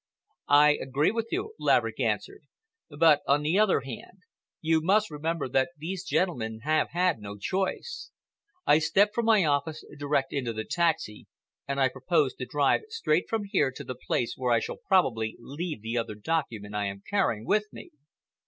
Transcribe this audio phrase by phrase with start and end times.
[0.47, 2.45] "I agree with you," Laverick answered,
[2.89, 4.23] "but, on the other hand,
[4.59, 8.09] you must remember that these gentlemen have had no choice.
[8.65, 11.27] I stepped from my office direct into the taxi,
[11.67, 15.35] and I proposed to drive straight from here to the place where I shall probably
[15.39, 17.91] leave the other document I am carrying with me.